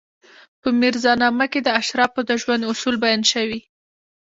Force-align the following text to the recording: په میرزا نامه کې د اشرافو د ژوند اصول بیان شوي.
په 0.61 0.69
میرزا 0.79 1.13
نامه 1.21 1.45
کې 1.51 1.59
د 1.63 1.67
اشرافو 1.79 2.21
د 2.25 2.31
ژوند 2.41 2.63
اصول 2.71 2.95
بیان 3.03 3.21
شوي. 3.31 3.59